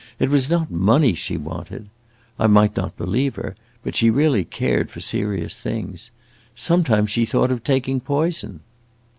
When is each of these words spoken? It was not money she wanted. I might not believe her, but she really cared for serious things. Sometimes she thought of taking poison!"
It 0.17 0.31
was 0.31 0.49
not 0.49 0.71
money 0.71 1.13
she 1.13 1.37
wanted. 1.37 1.87
I 2.39 2.47
might 2.47 2.75
not 2.75 2.97
believe 2.97 3.35
her, 3.35 3.55
but 3.83 3.95
she 3.95 4.09
really 4.09 4.43
cared 4.43 4.89
for 4.89 4.99
serious 4.99 5.59
things. 5.61 6.09
Sometimes 6.55 7.11
she 7.11 7.23
thought 7.23 7.51
of 7.51 7.63
taking 7.63 7.99
poison!" 7.99 8.61